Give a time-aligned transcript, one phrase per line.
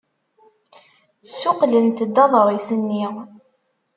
[1.27, 3.05] Ssuqqlent-d aḍris-nni.